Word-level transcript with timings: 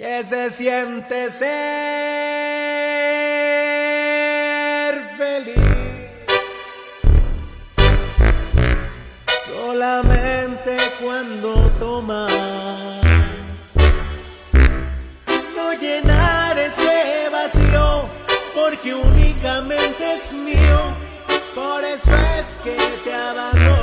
que 0.00 0.24
se 0.24 0.50
siente 0.50 1.30
ser 1.30 1.44
feliz. 5.18 5.58
Solamente 9.46 10.78
cuando 11.02 11.70
tomas, 11.78 12.32
no 15.54 15.72
llenar 15.74 16.58
ese 16.58 17.28
vacío, 17.30 18.08
porque 18.54 18.94
únicamente 18.94 20.14
es 20.14 20.32
mío, 20.32 20.96
por 21.54 21.84
eso 21.84 22.16
es 22.38 22.56
que 22.64 22.78
te 23.04 23.12
abandono. 23.12 23.79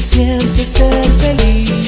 siente 0.00 0.64
ser 0.64 1.04
feliz. 1.18 1.79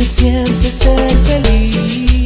se 0.00 0.06
siente 0.06 0.66
ser 0.66 1.10
feliz. 1.26 2.19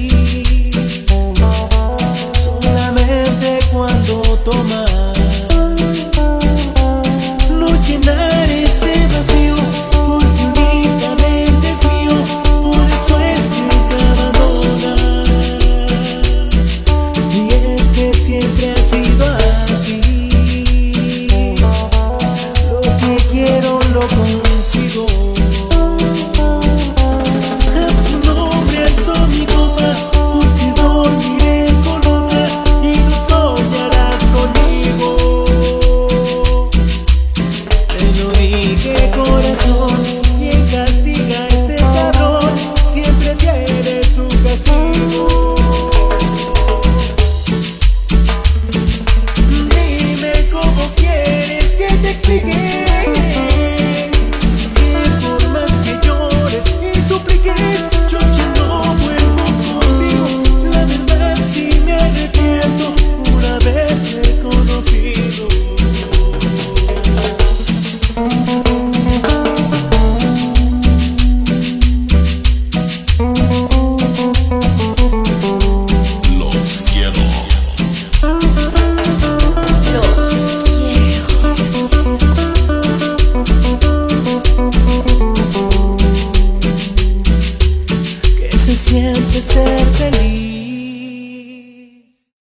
ser. 89.44 90.24